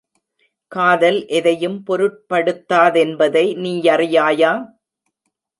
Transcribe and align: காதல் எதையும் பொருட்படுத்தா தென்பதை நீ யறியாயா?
காதல் 0.71 1.19
எதையும் 1.29 1.77
பொருட்படுத்தா 1.87 2.81
தென்பதை 2.89 3.45
நீ 3.55 3.73
யறியாயா? 3.81 4.53